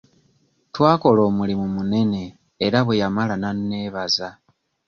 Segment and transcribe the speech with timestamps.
[0.73, 2.23] Twakola omulimu munene
[2.65, 4.29] era bwe yamala n'anneebaza.